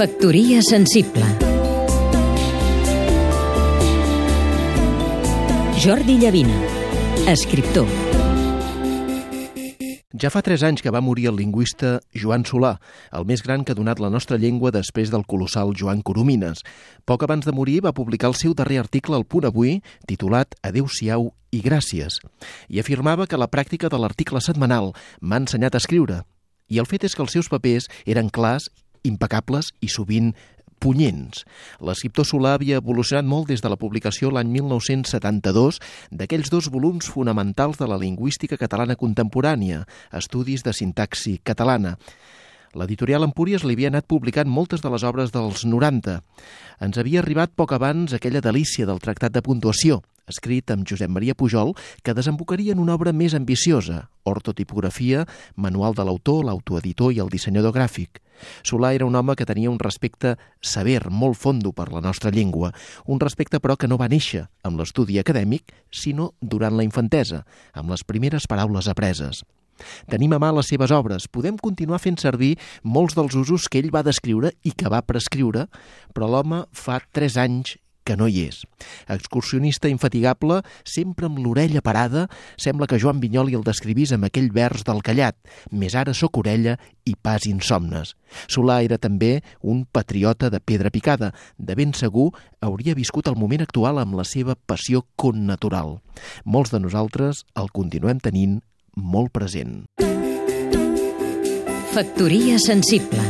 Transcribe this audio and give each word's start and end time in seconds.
Factoria 0.00 0.62
sensible 0.62 1.26
Jordi 5.76 6.14
Llavina, 6.16 6.56
escriptor 7.28 7.84
Ja 10.16 10.30
fa 10.32 10.40
tres 10.40 10.64
anys 10.64 10.80
que 10.80 10.88
va 10.88 11.04
morir 11.04 11.28
el 11.28 11.36
lingüista 11.36 11.98
Joan 12.16 12.48
Solà, 12.48 12.72
el 13.12 13.28
més 13.28 13.44
gran 13.44 13.60
que 13.60 13.76
ha 13.76 13.80
donat 13.82 14.00
la 14.00 14.08
nostra 14.08 14.40
llengua 14.40 14.72
després 14.72 15.12
del 15.12 15.28
colossal 15.28 15.76
Joan 15.76 16.00
Coromines. 16.00 16.64
Poc 17.04 17.28
abans 17.28 17.44
de 17.44 17.52
morir 17.52 17.82
va 17.84 17.92
publicar 17.92 18.32
el 18.32 18.40
seu 18.40 18.56
darrer 18.56 18.80
article 18.80 19.20
al 19.20 19.28
Punt 19.28 19.52
Avui, 19.52 19.82
titulat 20.08 20.56
Adeu-siau 20.64 21.34
i 21.52 21.60
gràcies, 21.60 22.22
i 22.72 22.80
afirmava 22.80 23.28
que 23.28 23.36
la 23.36 23.52
pràctica 23.52 23.92
de 23.92 24.00
l'article 24.00 24.40
setmanal 24.40 24.94
m'ha 25.20 25.44
ensenyat 25.44 25.76
a 25.76 25.84
escriure. 25.84 26.22
I 26.72 26.80
el 26.80 26.88
fet 26.88 27.04
és 27.04 27.12
que 27.12 27.20
els 27.20 27.36
seus 27.36 27.52
papers 27.52 27.92
eren 28.08 28.32
clars 28.32 28.72
impecables 29.04 29.72
i 29.80 29.88
sovint 29.88 30.32
punyents. 30.80 31.44
L'escriptor 31.84 32.26
Solà 32.26 32.54
havia 32.56 32.80
evolucionat 32.80 33.28
molt 33.28 33.52
des 33.52 33.62
de 33.62 33.70
la 33.70 33.78
publicació 33.80 34.32
l'any 34.32 34.50
1972 34.56 35.78
d'aquells 36.10 36.50
dos 36.50 36.70
volums 36.72 37.10
fonamentals 37.12 37.78
de 37.78 37.88
la 37.90 38.00
lingüística 38.00 38.58
catalana 38.60 38.96
contemporània, 38.96 39.84
Estudis 40.16 40.64
de 40.64 40.74
sintaxi 40.74 41.38
catalana. 41.44 41.98
L'editorial 42.78 43.26
Empúries 43.26 43.64
li 43.66 43.74
havia 43.74 43.90
anat 43.90 44.06
publicant 44.06 44.48
moltes 44.48 44.82
de 44.82 44.90
les 44.92 45.02
obres 45.02 45.32
dels 45.34 45.64
90. 45.66 46.20
Ens 46.86 46.98
havia 47.02 47.18
arribat 47.20 47.52
poc 47.58 47.74
abans 47.74 48.14
aquella 48.14 48.42
delícia 48.44 48.86
del 48.86 49.02
Tractat 49.02 49.34
de 49.34 49.42
Puntuació, 49.42 49.98
escrit 50.30 50.70
amb 50.72 50.86
Josep 50.88 51.10
Maria 51.12 51.36
Pujol, 51.36 51.74
que 52.02 52.14
desembocaria 52.16 52.72
en 52.72 52.80
una 52.80 52.96
obra 52.96 53.12
més 53.12 53.34
ambiciosa, 53.36 54.06
ortotipografia, 54.24 55.26
manual 55.56 55.94
de 55.98 56.06
l'autor, 56.06 56.44
l'autoeditor 56.46 57.12
i 57.12 57.20
el 57.20 57.30
dissenyador 57.32 57.74
gràfic. 57.76 58.22
Solà 58.64 58.94
era 58.96 59.04
un 59.04 59.16
home 59.18 59.36
que 59.36 59.44
tenia 59.44 59.70
un 59.70 59.78
respecte 59.78 60.36
sever, 60.64 61.10
molt 61.10 61.36
fondo 61.36 61.74
per 61.76 61.90
la 61.92 62.00
nostra 62.00 62.32
llengua, 62.32 62.72
un 63.06 63.20
respecte 63.20 63.60
però 63.60 63.76
que 63.76 63.88
no 63.90 64.00
va 64.00 64.08
néixer 64.08 64.46
amb 64.64 64.80
l'estudi 64.80 65.20
acadèmic, 65.20 65.74
sinó 65.90 66.32
durant 66.40 66.76
la 66.76 66.86
infantesa, 66.86 67.44
amb 67.74 67.92
les 67.92 68.04
primeres 68.04 68.48
paraules 68.48 68.88
apreses. 68.88 69.44
Tenim 70.12 70.34
a 70.36 70.40
mà 70.42 70.50
les 70.52 70.68
seves 70.68 70.92
obres, 70.92 71.26
podem 71.32 71.56
continuar 71.60 72.00
fent 72.02 72.18
servir 72.20 72.56
molts 72.82 73.16
dels 73.16 73.36
usos 73.38 73.68
que 73.68 73.80
ell 73.80 73.92
va 73.94 74.04
descriure 74.06 74.52
i 74.62 74.74
que 74.76 74.92
va 74.92 75.04
prescriure, 75.06 75.66
però 76.14 76.28
l'home 76.28 76.64
fa 76.72 77.00
tres 77.12 77.38
anys 77.40 77.78
que 78.10 78.18
no 78.18 78.26
hi 78.26 78.46
és. 78.48 78.64
Excursionista 79.06 79.90
infatigable, 79.90 80.60
sempre 80.82 81.28
amb 81.30 81.38
l'orella 81.38 81.82
parada, 81.84 82.26
sembla 82.58 82.88
que 82.90 82.98
Joan 82.98 83.22
Vinyoli 83.22 83.54
el 83.58 83.66
descrivís 83.66 84.10
amb 84.16 84.26
aquell 84.26 84.50
vers 84.54 84.82
del 84.88 85.02
callat, 85.06 85.38
més 85.70 85.94
ara 85.94 86.14
sóc 86.16 86.42
orella 86.42 86.76
i 87.06 87.14
pas 87.14 87.46
insomnes. 87.46 88.16
Solà 88.50 88.80
era 88.86 88.98
també 88.98 89.40
un 89.62 89.84
patriota 89.86 90.50
de 90.50 90.58
pedra 90.60 90.90
picada, 90.90 91.32
de 91.58 91.78
ben 91.78 91.94
segur 91.94 92.30
hauria 92.60 92.98
viscut 92.98 93.30
el 93.30 93.38
moment 93.38 93.62
actual 93.62 94.02
amb 94.02 94.18
la 94.18 94.26
seva 94.26 94.56
passió 94.58 95.04
connatural. 95.16 96.00
Molts 96.44 96.74
de 96.74 96.82
nosaltres 96.82 97.44
el 97.54 97.70
continuem 97.70 98.18
tenint 98.18 98.58
molt 98.96 99.30
present. 99.34 99.84
Factoria 101.90 102.58
sensible 102.62 103.29